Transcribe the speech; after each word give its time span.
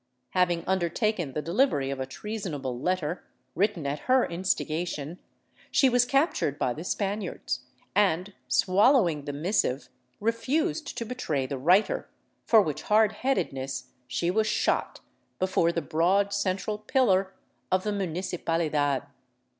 Having 0.31 0.63
undertaken 0.65 1.33
the 1.33 1.43
delivery 1.43 1.91
of 1.91 1.99
a 1.99 2.07
treasonable 2.07 2.79
letter, 2.79 3.23
written 3.53 3.85
at 3.85 3.99
her 4.09 4.25
instigation, 4.25 5.19
she 5.69 5.89
was 5.89 6.05
captured 6.05 6.57
by 6.57 6.73
the 6.73 6.83
Spaniards 6.83 7.59
and, 7.93 8.33
swallowing 8.47 9.25
the 9.25 9.31
missive, 9.31 9.89
refused 10.19 10.97
to 10.97 11.05
betray 11.05 11.45
the 11.45 11.59
writer, 11.59 12.09
for 12.47 12.63
which 12.63 12.81
hard 12.81 13.11
headedness 13.11 13.89
she 14.07 14.31
was 14.31 14.47
shot 14.47 15.01
before 15.37 15.71
the 15.71 15.83
broad, 15.83 16.33
central 16.33 16.79
pillar 16.79 17.35
of 17.71 17.83
the 17.83 17.93
Mu 17.93 18.07
nicipalidad. 18.07 19.05